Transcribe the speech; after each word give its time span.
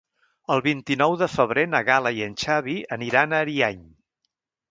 El 0.53 0.61
vint-i-nou 0.67 1.17
de 1.23 1.27
febrer 1.33 1.65
na 1.73 1.81
Gal·la 1.91 2.13
i 2.21 2.25
en 2.29 2.33
Xavi 2.45 2.77
aniran 2.97 3.35
a 3.35 3.43
Ariany. 3.45 3.87